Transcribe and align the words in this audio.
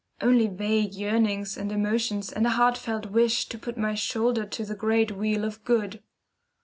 Only 0.19 0.47
vague 0.47 0.95
yearnings 0.95 1.55
and 1.57 1.71
emotions 1.71 2.31
and 2.31 2.47
a 2.47 2.49
heartfelt 2.49 3.11
wish 3.11 3.45
to 3.49 3.59
put 3.59 3.77
my 3.77 3.93
shoulder 3.93 4.47
to 4.47 4.65
the 4.65 4.73
great 4.73 5.11
wheel 5.11 5.45
of 5.45 5.63
good. 5.63 6.01